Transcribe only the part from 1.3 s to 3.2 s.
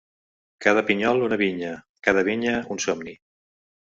vinya, cada vinya un somni.